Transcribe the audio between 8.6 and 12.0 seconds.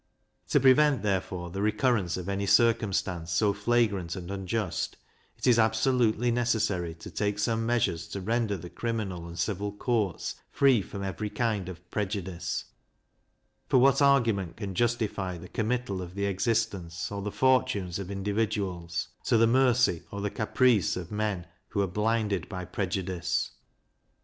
criminal and civil courts free from every kind of